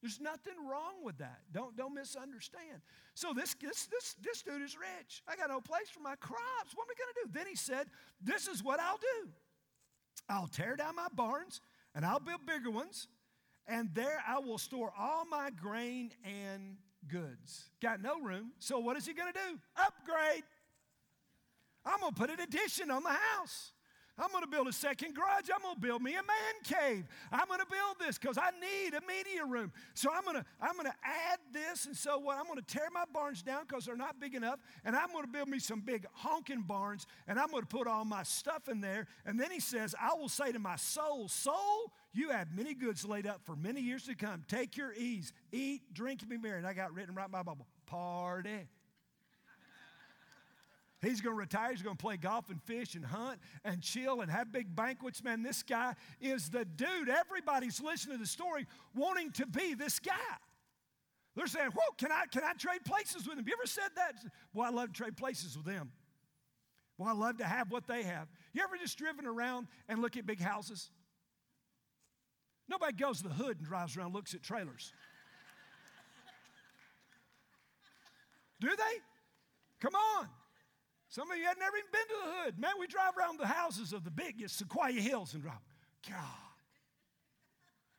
[0.00, 1.40] There's nothing wrong with that.
[1.52, 2.80] Don't, don't misunderstand.
[3.14, 5.22] So this, this, this, this dude is rich.
[5.28, 6.74] I got no place for my crops.
[6.74, 7.38] What am I going to do?
[7.38, 7.86] Then he said,
[8.22, 9.28] This is what I'll do.
[10.28, 11.60] I'll tear down my barns
[11.94, 13.08] and I'll build bigger ones,
[13.66, 16.76] and there I will store all my grain and
[17.08, 17.70] goods.
[17.82, 18.52] Got no room.
[18.58, 19.58] So what is he going to do?
[19.76, 20.44] Upgrade.
[21.84, 23.72] I'm going to put an addition on the house.
[24.20, 25.48] I'm going to build a second garage.
[25.54, 27.06] I'm going to build me a man cave.
[27.32, 29.72] I'm going to build this because I need a media room.
[29.94, 31.86] So I'm going to I'm going to add this.
[31.86, 32.36] And so what?
[32.36, 34.60] I'm going to tear my barns down because they're not big enough.
[34.84, 37.06] And I'm going to build me some big honking barns.
[37.28, 39.06] And I'm going to put all my stuff in there.
[39.24, 43.06] And then he says, I will say to my soul, soul, you have many goods
[43.06, 44.44] laid up for many years to come.
[44.48, 46.58] Take your ease, eat, drink, and be merry.
[46.58, 48.68] And I got written right in my Bible, party.
[51.02, 51.70] He's going to retire.
[51.70, 55.24] He's going to play golf and fish and hunt and chill and have big banquets.
[55.24, 57.08] Man, this guy is the dude.
[57.08, 60.12] Everybody's listening to the story wanting to be this guy.
[61.36, 63.46] They're saying, Whoa, can I, can I trade places with him?
[63.46, 64.16] You ever said that?
[64.52, 65.92] Well, I love to trade places with them.
[66.98, 68.28] Well, I love to have what they have.
[68.52, 70.90] You ever just driven around and look at big houses?
[72.68, 74.92] Nobody goes to the hood and drives around looks at trailers.
[78.60, 79.00] Do they?
[79.80, 80.28] Come on.
[81.10, 82.58] Some of you had never even been to the hood.
[82.58, 85.60] Man, we drive around the houses of the biggest Sequoia Hills and drop,
[86.08, 86.16] God.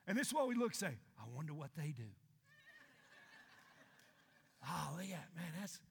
[0.07, 2.07] And this is what we look say, I wonder what they do.
[4.65, 5.81] oh, yeah, man, that's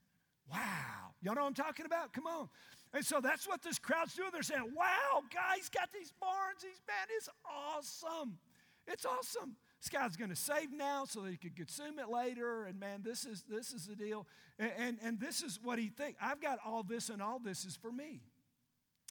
[0.51, 1.13] wow.
[1.21, 2.11] Y'all know what I'm talking about?
[2.11, 2.49] Come on.
[2.91, 4.29] And so that's what this crowd's doing.
[4.33, 6.63] They're saying, wow, guys got these barns.
[6.63, 8.39] These, man, it's awesome.
[8.87, 9.55] It's awesome.
[9.81, 12.65] This guy's going to save now so that he could consume it later.
[12.65, 14.27] And man, this is this is the deal.
[14.59, 16.19] And, and, and this is what he thinks.
[16.21, 18.21] I've got all this, and all this is for me.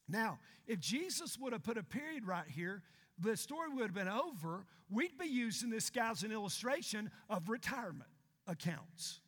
[0.08, 2.82] Now, if Jesus would have put a period right here,
[3.18, 4.64] the story would have been over.
[4.88, 8.10] We'd be using this guy as an illustration of retirement
[8.46, 9.20] accounts,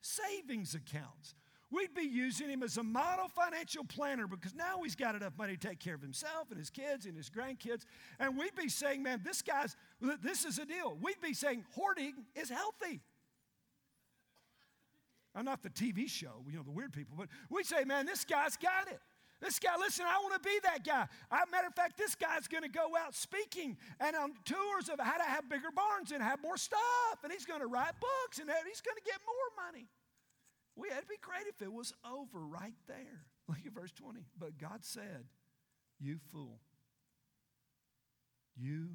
[0.00, 1.34] savings accounts.
[1.72, 5.56] We'd be using him as a model financial planner because now he's got enough money
[5.56, 7.84] to take care of himself and his kids and his grandkids.
[8.18, 9.76] And we'd be saying, man, this guy's,
[10.22, 10.96] this is a deal.
[11.00, 13.00] We'd be saying hoarding is healthy.
[15.34, 18.24] I'm not the TV show, you know, the weird people, but we say, man, this
[18.24, 18.98] guy's got it.
[19.40, 21.06] This guy, listen, I want to be that guy.
[21.30, 25.00] A matter of fact, this guy's going to go out speaking and on tours of
[25.00, 26.80] how to have bigger barns and have more stuff.
[27.22, 29.88] And he's going to write books and he's going to get more money.
[30.76, 33.24] We had to be great if it was over right there.
[33.48, 34.20] Look at verse 20.
[34.38, 35.24] But God said,
[35.98, 36.60] You fool.
[38.56, 38.90] You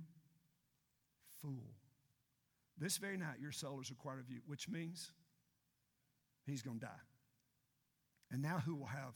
[1.45, 1.75] fool.
[2.77, 5.12] This very night your soul is required of you, which means
[6.45, 7.03] he's going to die.
[8.31, 9.15] And now who will have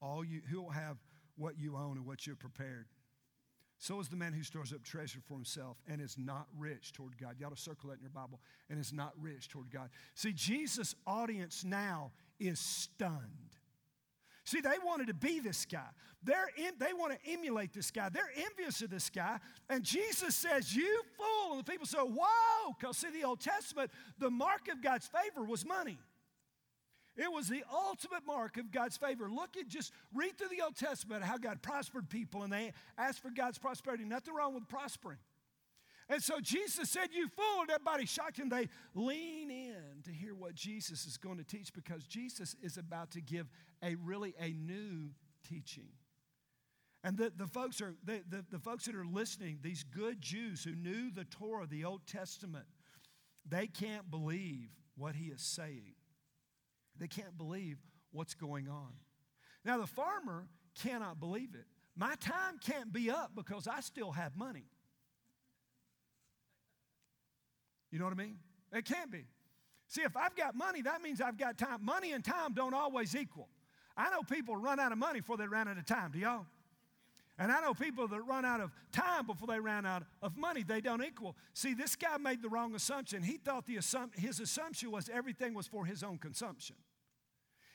[0.00, 0.96] all you who will have
[1.36, 2.86] what you own and what you have prepared?
[3.78, 7.16] So is the man who stores up treasure for himself and is not rich toward
[7.16, 7.36] God.
[7.38, 8.40] You ought to circle that in your Bible.
[8.68, 9.88] And is not rich toward God.
[10.14, 13.56] See, Jesus' audience now is stunned.
[14.44, 15.86] See, they wanted to be this guy.
[16.22, 18.08] They're in, they want to emulate this guy.
[18.08, 19.38] They're envious of this guy.
[19.68, 21.52] And Jesus says, You fool.
[21.52, 22.74] And the people say, Whoa.
[22.78, 25.98] Because, see, the Old Testament, the mark of God's favor was money.
[27.16, 29.28] It was the ultimate mark of God's favor.
[29.28, 33.20] Look at just read through the Old Testament how God prospered people and they asked
[33.20, 34.04] for God's prosperity.
[34.04, 35.18] Nothing wrong with prospering.
[36.10, 37.62] And so Jesus said, You fool.
[37.62, 41.72] And everybody shocked and they lean in to hear what Jesus is going to teach
[41.72, 43.48] because Jesus is about to give
[43.82, 45.10] a really a new
[45.48, 45.88] teaching.
[47.04, 50.64] And the, the folks are the, the, the folks that are listening, these good Jews
[50.64, 52.66] who knew the Torah, the Old Testament,
[53.48, 55.94] they can't believe what he is saying.
[56.98, 57.78] They can't believe
[58.10, 58.90] what's going on.
[59.64, 60.48] Now, the farmer
[60.82, 61.66] cannot believe it.
[61.96, 64.66] My time can't be up because I still have money.
[67.90, 68.36] You know what I mean?
[68.72, 69.24] It can't be.
[69.88, 71.84] See, if I've got money, that means I've got time.
[71.84, 73.48] Money and time don't always equal.
[73.96, 76.12] I know people run out of money before they run out of time.
[76.12, 76.46] Do y'all?
[77.38, 80.62] And I know people that run out of time before they ran out of money.
[80.62, 81.36] They don't equal.
[81.54, 83.22] See, this guy made the wrong assumption.
[83.22, 86.76] He thought the assum- his assumption was everything was for his own consumption.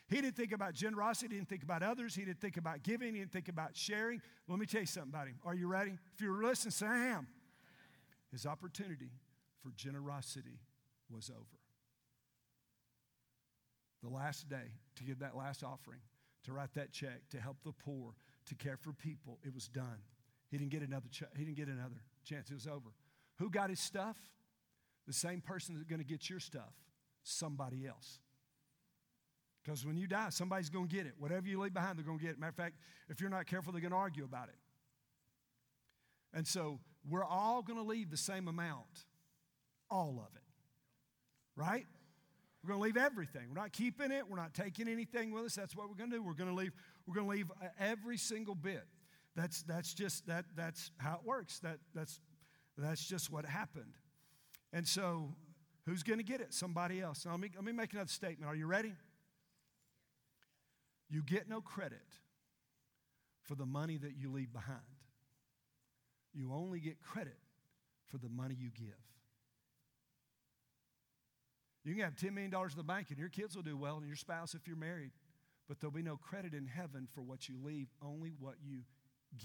[0.07, 3.15] He didn't think about generosity, he didn't think about others, he didn't think about giving,
[3.15, 4.21] he didn't think about sharing.
[4.47, 5.39] Let me tell you something about him.
[5.43, 5.97] Are you ready?
[6.13, 7.27] If you're listening, say I am.
[8.31, 9.09] His opportunity
[9.65, 10.59] for generosity
[11.09, 11.59] was over.
[14.03, 15.99] The last day to give that last offering,
[16.43, 18.13] to write that check, to help the poor,
[18.45, 19.97] to care for people, it was done.
[20.51, 22.51] He didn't get another ch- he didn't get another chance.
[22.51, 22.93] It was over.
[23.39, 24.17] Who got his stuff?
[25.07, 26.73] The same person that's going to get your stuff.
[27.23, 28.19] Somebody else.
[29.63, 31.13] Because when you die, somebody's going to get it.
[31.17, 32.39] Whatever you leave behind, they're going to get it.
[32.39, 32.75] Matter of fact,
[33.09, 34.59] if you're not careful, they're going to argue about it.
[36.31, 39.05] And so we're all going to leave the same amount.
[39.89, 40.41] All of it.
[41.55, 41.85] Right?
[42.63, 43.43] We're going to leave everything.
[43.49, 44.23] We're not keeping it.
[44.27, 45.55] We're not taking anything with us.
[45.55, 46.23] That's what we're going to do.
[46.23, 46.73] We're going to leave.
[47.05, 48.83] We're going to leave uh, every single bit.
[49.35, 51.59] That's that's just that that's how it works.
[51.59, 52.19] That that's
[52.77, 53.93] that's just what happened.
[54.73, 55.35] And so,
[55.85, 56.53] who's going to get it?
[56.53, 57.25] Somebody else.
[57.25, 58.49] Now, let me let me make another statement.
[58.49, 58.93] Are you ready?
[61.09, 61.99] You get no credit
[63.43, 64.79] for the money that you leave behind.
[66.33, 67.37] You only get credit
[68.07, 68.87] for the money you give.
[71.85, 74.07] You can have $10 million in the bank and your kids will do well, and
[74.07, 75.11] your spouse if you're married,
[75.67, 78.79] but there'll be no credit in heaven for what you leave, only what you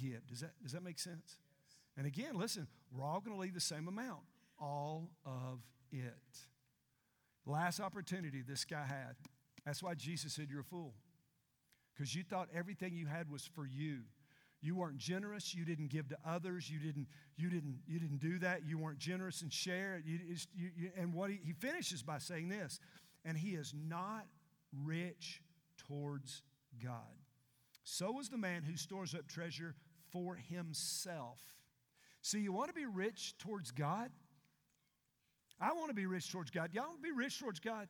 [0.01, 0.27] give.
[0.27, 1.37] Does that, does that make sense?
[1.37, 1.77] Yes.
[1.99, 4.21] And again, listen, we're all going to leave the same amount,
[4.59, 5.61] all of
[5.93, 6.15] it.
[7.47, 9.17] Last opportunity this guy had.
[9.65, 10.95] That's why Jesus said, You're a fool
[11.95, 14.01] because you thought everything you had was for you.
[14.63, 15.55] You weren't generous.
[15.55, 16.71] You didn't give to others.
[16.71, 18.67] You didn't, you didn't, you didn't do that.
[18.67, 20.03] You weren't generous and share.
[20.05, 20.19] You,
[20.55, 22.79] you, you, and what he, he finishes by saying this,
[23.25, 24.27] and he is not
[24.85, 25.41] rich
[25.79, 26.43] towards
[26.83, 26.93] God.
[27.85, 29.75] So is the man who stores up treasure
[30.11, 31.39] for himself.
[32.23, 34.11] See, you want to be rich towards God?
[35.61, 36.71] I want to be rich towards God.
[36.73, 37.89] Y'all want to be rich towards God?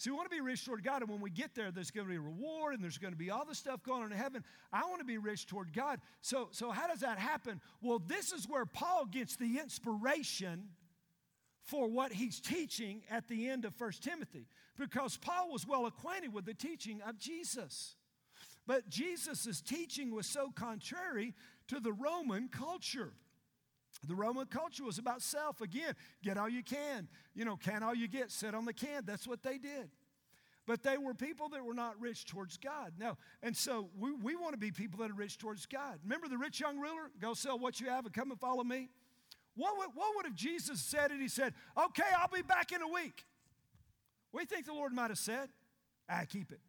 [0.00, 2.06] See, we want to be rich toward God, and when we get there, there's going
[2.06, 4.16] to be a reward, and there's going to be all the stuff going on in
[4.16, 4.42] heaven.
[4.72, 6.00] I want to be rich toward God.
[6.22, 7.60] So, so how does that happen?
[7.82, 10.70] Well, this is where Paul gets the inspiration
[11.64, 14.46] for what he's teaching at the end of 1 Timothy,
[14.78, 17.94] because Paul was well acquainted with the teaching of Jesus.
[18.66, 21.34] But Jesus' teaching was so contrary
[21.68, 23.12] to the Roman culture.
[24.06, 25.60] The Roman culture was about self.
[25.60, 27.08] Again, get all you can.
[27.34, 29.04] You know, can all you get, sit on the can.
[29.04, 29.90] That's what they did.
[30.66, 32.92] But they were people that were not rich towards God.
[32.98, 33.16] No.
[33.42, 35.98] And so we, we want to be people that are rich towards God.
[36.02, 37.10] Remember the rich young ruler?
[37.20, 38.88] Go sell what you have and come and follow me.
[39.54, 42.82] What would, what would if Jesus said and He said, Okay, I'll be back in
[42.82, 43.24] a week.
[44.30, 45.48] What do you think the Lord might have said?
[46.08, 46.60] I keep it.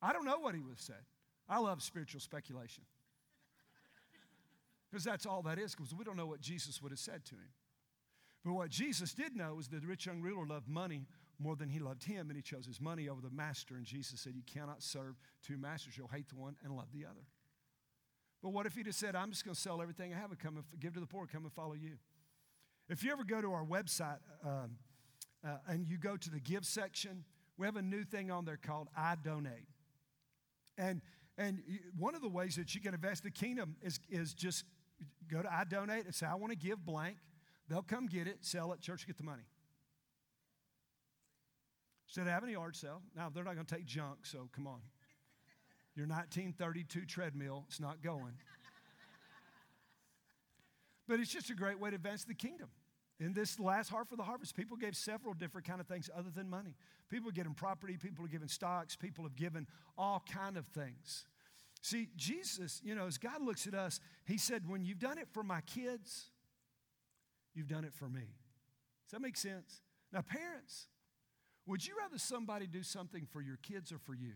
[0.00, 1.02] I don't know what he would have said.
[1.48, 2.84] I love spiritual speculation.
[4.90, 7.34] Because that's all that is, because we don't know what Jesus would have said to
[7.34, 7.50] him.
[8.44, 11.06] But what Jesus did know is that the rich young ruler loved money
[11.38, 13.76] more than he loved him, and he chose his money over the master.
[13.76, 15.96] And Jesus said, You cannot serve two masters.
[15.96, 17.26] You'll hate the one and love the other.
[18.42, 20.38] But what if he just said, I'm just going to sell everything I have and
[20.38, 21.98] come and give to the poor, come and follow you?
[22.88, 24.76] If you ever go to our website um,
[25.46, 27.24] uh, and you go to the give section,
[27.56, 29.66] we have a new thing on there called I Donate.
[30.78, 31.02] And,
[31.36, 31.62] and
[31.98, 34.64] one of the ways that you can invest the kingdom is, is just
[35.30, 37.16] go to I donate and say, I want to give blank.
[37.68, 39.42] They'll come get it, sell it, church get the money.
[42.06, 43.02] Instead of having a yard sale.
[43.14, 44.80] Now, they're not going to take junk, so come on.
[45.94, 48.32] Your 1932 treadmill, it's not going.
[51.08, 52.68] but it's just a great way to advance the kingdom.
[53.20, 56.30] In this last half of the harvest, people gave several different kind of things other
[56.34, 56.76] than money.
[57.10, 59.66] People are giving property, people are giving stocks, people have given
[59.98, 61.26] all kind of things.
[61.80, 65.28] See, Jesus, you know, as God looks at us, he said, when you've done it
[65.32, 66.26] for my kids,
[67.54, 68.34] you've done it for me.
[69.06, 69.80] Does that make sense?
[70.12, 70.88] Now, parents,
[71.66, 74.32] would you rather somebody do something for your kids or for you?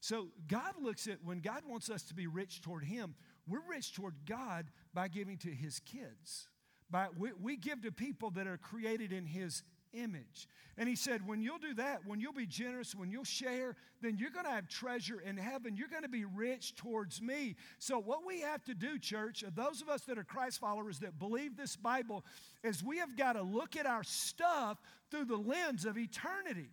[0.00, 3.14] So God looks at when God wants us to be rich toward Him,
[3.46, 6.48] we're rich toward God by giving to His kids.
[6.90, 9.62] By, we, we give to people that are created in His
[9.94, 10.48] image.
[10.76, 14.16] And He said, when you'll do that, when you'll be generous, when you'll share, then
[14.18, 15.76] you're going to have treasure in heaven.
[15.76, 17.56] You're going to be rich towards me.
[17.78, 20.98] So, what we have to do, church, of those of us that are Christ followers
[21.00, 22.24] that believe this Bible,
[22.62, 24.78] is we have got to look at our stuff
[25.10, 26.70] through the lens of eternity.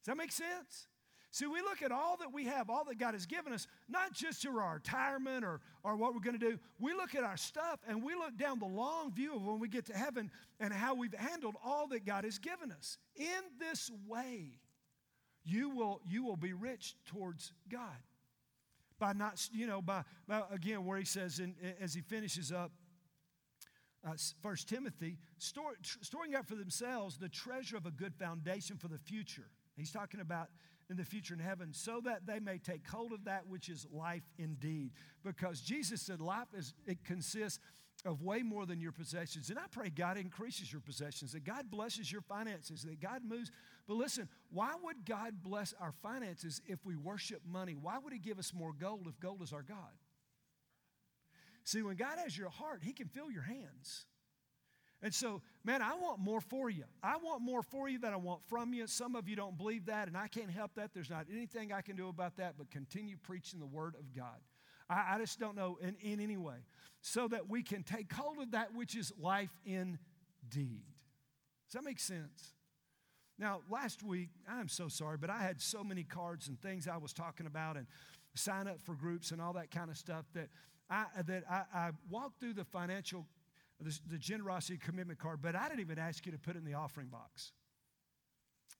[0.00, 0.86] Does that make sense?
[1.34, 4.12] See, we look at all that we have, all that God has given us, not
[4.12, 6.60] just to our retirement or, or what we're going to do.
[6.78, 9.66] We look at our stuff and we look down the long view of when we
[9.66, 12.98] get to heaven and how we've handled all that God has given us.
[13.16, 13.26] In
[13.58, 14.60] this way,
[15.44, 17.98] you will, you will be rich towards God.
[19.00, 22.70] By not, you know, by, by again, where he says, in, as he finishes up,
[24.06, 28.86] uh, First Timothy, store, storing up for themselves the treasure of a good foundation for
[28.86, 29.50] the future.
[29.76, 30.46] He's talking about
[30.90, 33.86] in the future in heaven so that they may take hold of that which is
[33.92, 34.92] life indeed.
[35.24, 37.58] Because jesus said life is it consists
[38.04, 39.50] of way more than your possessions.
[39.50, 43.50] And i pray god increases your possessions that god blesses your finances that god moves.
[43.86, 47.74] But listen why would god bless our finances if we worship money?
[47.80, 49.76] Why would he give us more gold if gold is our god?
[51.64, 54.06] See when god has your heart he can fill your hands
[55.04, 56.84] and so, man, I want more for you.
[57.02, 58.86] I want more for you than I want from you.
[58.86, 60.94] Some of you don't believe that, and I can't help that.
[60.94, 64.40] There's not anything I can do about that but continue preaching the Word of God.
[64.88, 66.56] I, I just don't know in, in any way.
[67.02, 70.86] So that we can take hold of that which is life indeed.
[71.68, 72.54] Does that make sense?
[73.38, 76.96] Now, last week, I'm so sorry, but I had so many cards and things I
[76.96, 77.86] was talking about and
[78.34, 80.48] sign up for groups and all that kind of stuff that
[80.88, 83.26] I, that I, I walked through the financial
[83.80, 86.64] the, the generosity commitment card, but I didn't even ask you to put it in
[86.64, 87.52] the offering box.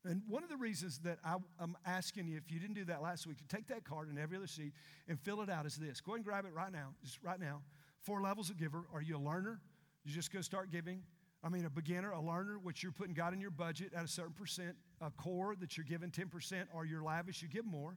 [0.04, 3.00] And one of the reasons that I, am asking you, if you didn't do that
[3.00, 4.72] last week, to take that card in every other seat
[5.08, 6.00] and fill it out is this.
[6.00, 7.62] Go ahead and grab it right now, just right now.
[8.02, 8.84] Four levels of giver.
[8.92, 9.60] Are you a learner?
[10.04, 11.02] You just go start giving.
[11.42, 14.08] I mean, a beginner, a learner, which you're putting God in your budget at a
[14.08, 17.96] certain percent, a core that you're giving 10%, or you're lavish, you give more.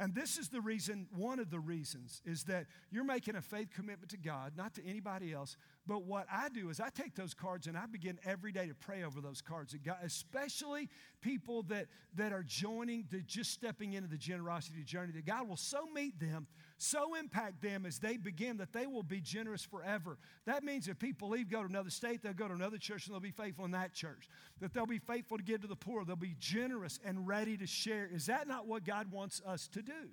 [0.00, 3.68] And this is the reason, one of the reasons, is that you're making a faith
[3.70, 5.58] commitment to God, not to anybody else.
[5.86, 8.74] But what I do is I take those cards and I begin every day to
[8.74, 9.76] pray over those cards.
[10.02, 10.88] especially
[11.20, 15.58] people that, that are joining, that just stepping into the generosity journey, that God will
[15.58, 16.46] so meet them,
[16.82, 20.16] so impact them as they begin that they will be generous forever.
[20.46, 23.14] That means if people leave, go to another state, they'll go to another church and
[23.14, 24.28] they'll be faithful in that church.
[24.60, 27.66] That they'll be faithful to give to the poor, they'll be generous and ready to
[27.66, 28.08] share.
[28.10, 30.08] Is that not what God wants us to do?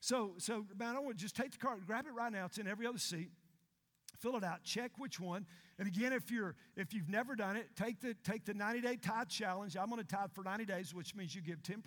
[0.00, 2.44] So, so man, I want to just take the card, grab it right now.
[2.44, 3.30] It's in every other seat
[4.18, 4.62] fill it out.
[4.62, 5.46] Check which one.
[5.78, 8.96] And again if you're if you've never done it take the take the 90 day
[8.96, 9.76] tithe challenge.
[9.76, 11.82] I'm going to tithe for 90 days which means you give 10%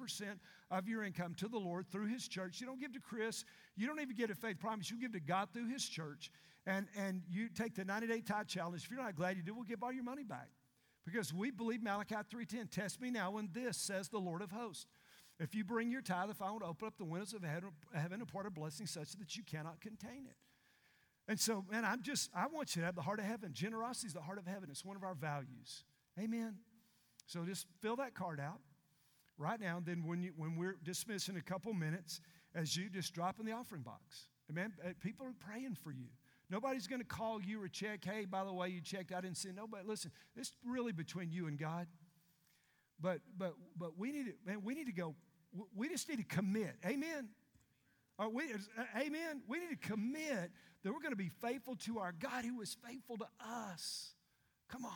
[0.72, 2.60] of your income to the lord through his church.
[2.60, 3.46] You don't give to chris.
[3.76, 4.92] You don't even get a faith promise.
[4.92, 6.32] You give to god through his church.
[6.66, 8.84] And and you take the 90 day tithe challenge.
[8.84, 10.50] If you're not glad you do we'll give all your money back.
[11.06, 14.86] Because we believe malachi 3.10 test me now when this says the lord of hosts.
[15.40, 18.28] If you bring your tithe if i to open up the windows of heaven and
[18.28, 20.36] pour a blessing such that you cannot contain it
[21.28, 23.52] and so, man, I'm just, I want you to have the heart of heaven.
[23.54, 24.70] Generosity is the heart of heaven.
[24.72, 25.84] It's one of our values.
[26.20, 26.56] Amen.
[27.26, 28.60] So just fill that card out
[29.38, 29.82] right now.
[29.84, 32.22] Then when, you, when we're dismissing a couple minutes,
[32.56, 34.28] as you just drop in the offering box.
[34.50, 34.74] Amen.
[34.84, 36.08] Uh, people are praying for you.
[36.50, 39.12] Nobody's going to call you or check, hey, by the way, you checked.
[39.14, 39.86] I didn't see nobody.
[39.86, 41.88] Listen, it's really between you and God.
[43.00, 45.14] But but but we need to, man, we need to go,
[45.76, 46.76] we just need to commit.
[46.86, 47.30] Amen.
[48.18, 49.42] Or we, uh, amen.
[49.48, 50.52] We need to commit
[50.84, 54.14] that we're going to be faithful to our God who is faithful to us.
[54.70, 54.92] Come on.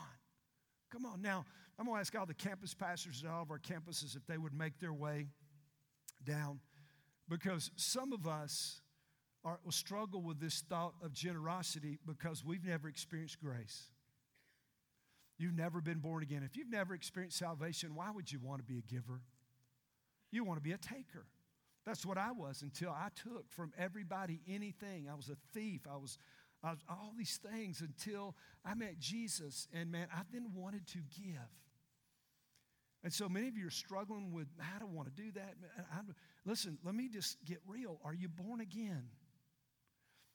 [0.92, 1.22] Come on.
[1.22, 1.46] Now,
[1.78, 4.38] I'm going to ask all the campus pastors at all of our campuses if they
[4.38, 5.28] would make their way
[6.26, 6.60] down
[7.30, 8.82] because some of us
[9.44, 13.86] are, will struggle with this thought of generosity because we've never experienced grace.
[15.38, 16.44] You've never been born again.
[16.44, 19.22] If you've never experienced salvation, why would you want to be a giver?
[20.32, 21.26] You want to be a taker.
[21.86, 25.08] That's what I was until I took from everybody anything.
[25.12, 25.82] I was a thief.
[25.92, 26.18] I was,
[26.64, 29.68] I was all these things until I met Jesus.
[29.74, 31.50] And man, I then wanted to give.
[33.04, 35.56] And so many of you are struggling with, I don't want to do that.
[35.92, 36.02] I,
[36.46, 38.00] listen, let me just get real.
[38.06, 39.06] Are you born again?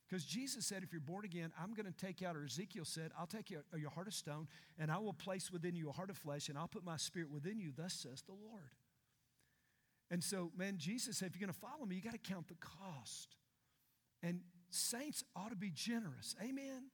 [0.09, 3.11] Because Jesus said, if you're born again, I'm going to take out, or Ezekiel said,
[3.19, 4.47] I'll take your, your heart of stone,
[4.79, 7.31] and I will place within you a heart of flesh, and I'll put my spirit
[7.31, 7.73] within you.
[7.77, 8.71] Thus says the Lord.
[10.11, 12.49] And so, man, Jesus said, if you're going to follow me, you got to count
[12.49, 13.37] the cost.
[14.23, 14.41] And
[14.71, 16.37] saints ought to be generous.
[16.43, 16.91] Amen.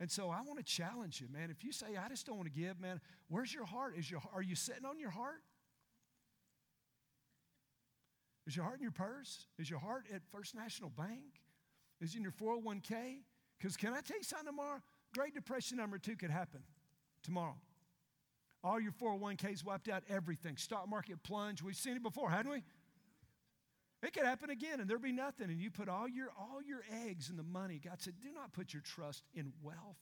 [0.00, 1.50] And so I want to challenge you, man.
[1.50, 3.94] If you say, I just don't want to give, man, where's your heart?
[3.96, 5.42] Is your, are you sitting on your heart?
[8.46, 9.46] Is your heart in your purse?
[9.58, 11.42] Is your heart at First National Bank?
[12.00, 13.18] Is it in your 401k?
[13.58, 14.80] Because can I tell you something tomorrow?
[15.14, 16.60] Great Depression number two could happen
[17.22, 17.56] tomorrow.
[18.64, 20.56] All your 401ks wiped out, everything.
[20.56, 21.62] Stock market plunge.
[21.62, 22.62] We've seen it before, hadn't we?
[24.02, 25.50] It could happen again and there'd be nothing.
[25.50, 27.80] And you put all your all your eggs in the money.
[27.82, 29.98] God said, do not put your trust in wealth.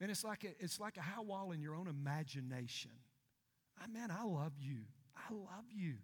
[0.00, 2.90] And it's like a, it's like a how wall in your own imagination.
[3.82, 4.80] I man, I love you.
[5.16, 5.94] I love you.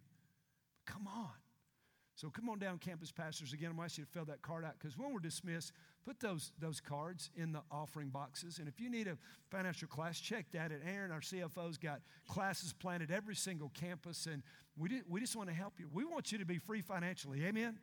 [0.87, 1.29] Come on.
[2.21, 3.55] So come on down, campus pastors.
[3.55, 5.73] Again, I want you to fill that card out because when we're dismissed,
[6.05, 8.59] put those, those cards in the offering boxes.
[8.59, 9.17] And if you need a
[9.51, 11.13] financial class, check that at Aaron.
[11.13, 14.43] Our CFO's got classes planned at every single campus, and
[14.77, 15.89] we, did, we just want to help you.
[15.91, 17.43] We want you to be free financially.
[17.43, 17.79] Amen?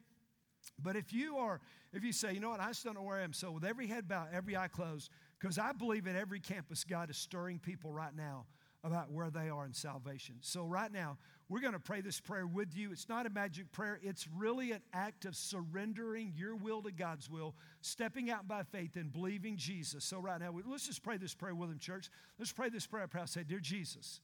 [0.77, 1.59] But if you are,
[1.91, 3.65] if you say, you know what, I just don't know where I am, so with
[3.65, 5.09] every head bowed, every eye closed,
[5.39, 8.45] because I believe at every campus, God is stirring people right now
[8.84, 10.36] about where they are in salvation.
[10.41, 11.17] So, right now,
[11.49, 12.91] we're going to pray this prayer with you.
[12.91, 17.30] It's not a magic prayer, it's really an act of surrendering your will to God's
[17.30, 20.05] will, stepping out by faith and believing Jesus.
[20.05, 22.09] So, right now, let's just pray this prayer with him, church.
[22.38, 23.07] Let's pray this prayer.
[23.13, 24.21] I say, Dear Jesus,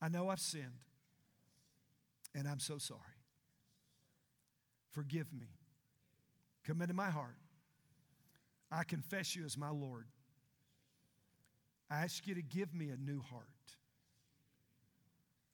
[0.00, 0.84] I know I've sinned,
[2.34, 3.00] and I'm so sorry.
[4.90, 5.48] Forgive me.
[6.66, 7.36] Come into my heart.
[8.70, 10.06] I confess you as my Lord.
[11.92, 13.44] I ask you to give me a new heart,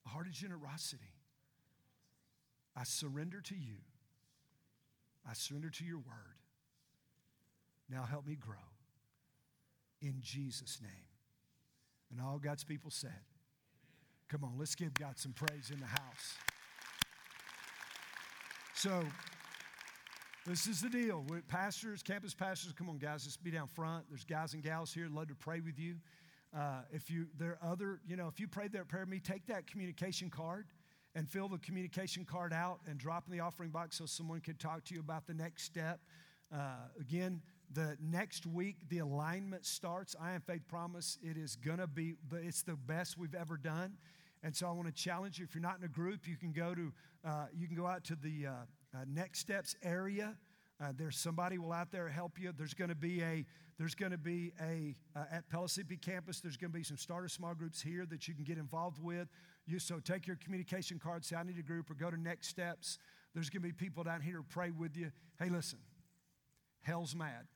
[0.06, 1.02] a heart of generosity.
[2.76, 3.78] I surrender to you.
[5.28, 6.38] I surrender to your word.
[7.90, 8.54] Now help me grow.
[10.00, 10.92] In Jesus' name.
[12.12, 13.10] And all God's people said,
[14.28, 16.36] Come on, let's give God some praise in the house.
[18.74, 19.02] So,
[20.46, 21.24] this is the deal.
[21.28, 24.04] With pastors, campus pastors, come on, guys, let's be down front.
[24.08, 25.08] There's guys and gals here.
[25.10, 25.96] Love to pray with you.
[26.56, 29.46] Uh, if you there are other, you know, if you prayed that prayer me, take
[29.46, 30.66] that communication card
[31.14, 34.58] and fill the communication card out and drop in the offering box so someone could
[34.58, 36.00] talk to you about the next step.
[36.54, 37.42] Uh, again,
[37.72, 40.16] the next week the alignment starts.
[40.20, 41.18] I am Faith Promise.
[41.22, 43.94] It is gonna be, it's the best we've ever done.
[44.42, 45.44] And so I want to challenge you.
[45.44, 46.92] If you're not in a group, you can go to,
[47.24, 48.50] uh, you can go out to the uh,
[48.94, 50.36] uh, next steps area.
[50.80, 52.52] Uh, there's somebody will out there help you.
[52.56, 53.44] There's going to be a
[53.78, 57.28] there's going to be a, uh, at Pellissippi campus, there's going to be some starter
[57.28, 59.28] small groups here that you can get involved with.
[59.66, 62.48] You, so take your communication card, say, I need a group, or go to Next
[62.48, 62.98] Steps.
[63.34, 65.12] There's going to be people down here to pray with you.
[65.38, 65.78] Hey, listen,
[66.82, 67.46] hell's mad.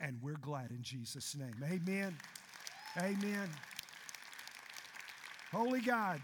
[0.00, 1.62] And we're glad in Jesus' name.
[1.62, 2.16] Amen.
[2.98, 3.48] Amen.
[5.52, 6.20] Holy God.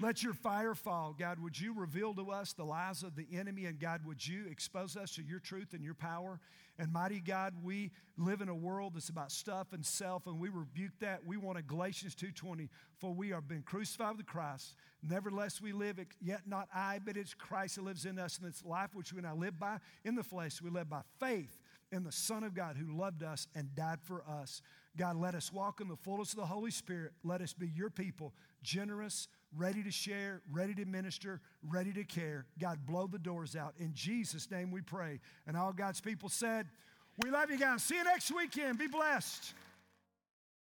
[0.00, 1.14] Let your fire fall.
[1.18, 3.64] God, would you reveal to us the lies of the enemy?
[3.64, 6.38] And God, would you expose us to your truth and your power?
[6.78, 10.48] And mighty God, we live in a world that's about stuff and self, and we
[10.48, 11.26] rebuke that.
[11.26, 12.68] We want a Galatians 2.20,
[13.00, 14.76] for we have been crucified with Christ.
[15.02, 18.64] Nevertheless, we live, yet not I, but it's Christ that lives in us, and it's
[18.64, 20.62] life which we now live by in the flesh.
[20.62, 21.58] We live by faith
[21.90, 24.62] in the Son of God who loved us and died for us.
[24.96, 27.12] God, let us walk in the fullness of the Holy Spirit.
[27.24, 29.26] Let us be your people, generous,
[29.56, 32.46] ready to share, ready to minister, ready to care.
[32.60, 33.74] God, blow the doors out.
[33.78, 35.20] In Jesus' name we pray.
[35.46, 36.66] And all God's people said,
[37.22, 37.82] We love you guys.
[37.82, 38.78] See you next weekend.
[38.78, 39.54] Be blessed.